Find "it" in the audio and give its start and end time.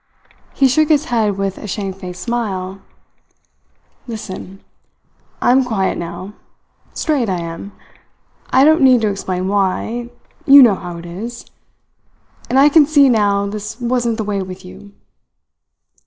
10.97-11.05